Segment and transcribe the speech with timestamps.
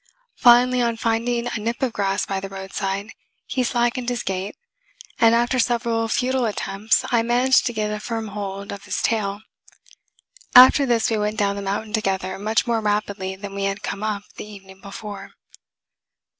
[0.39, 3.11] Finally, on finding a nip of grass by the roadside,
[3.45, 4.57] he slackened his gait,
[5.19, 9.41] and after several futile attempts I managed to get a firm hold of his tail.
[10.55, 14.01] After this we went down the mountain together, much more rapidly than we had come
[14.01, 15.33] up the evening before.